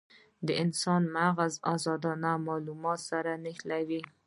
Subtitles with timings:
[0.45, 4.01] د انسان مغز ازادانه مالومات سره نښلوي.